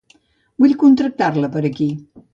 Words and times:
Vull 0.63 0.73
contractar-la 0.85 1.51
per 1.57 1.67
aquí. 1.71 1.91